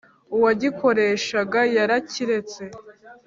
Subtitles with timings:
[0.35, 2.61] uwagikoreshaga yarakiretse.